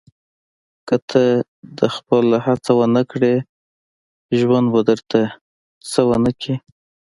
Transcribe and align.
•که 0.87 0.95
ته 1.79 1.85
خپله 1.95 2.37
هڅه 2.45 2.71
ونه 2.77 3.03
کړې، 3.11 3.35
ژوند 4.39 4.67
به 4.73 4.79
درته 4.89 5.19
څه 5.91 5.99
ونه 6.09 6.31
کړي. 6.39 6.55